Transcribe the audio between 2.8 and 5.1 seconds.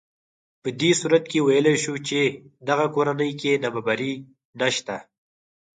کورنۍ کې نابرابري نهشته